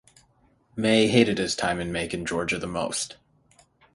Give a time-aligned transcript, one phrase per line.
[0.75, 3.17] May hated his time in Macon, Georgia the most.